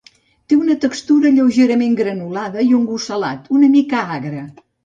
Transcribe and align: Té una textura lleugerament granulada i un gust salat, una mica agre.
Té 0.51 0.55
una 0.59 0.77
textura 0.85 1.31
lleugerament 1.35 1.93
granulada 2.01 2.65
i 2.71 2.75
un 2.81 2.89
gust 2.93 3.13
salat, 3.15 3.47
una 3.61 3.73
mica 3.79 4.05
agre. 4.19 4.45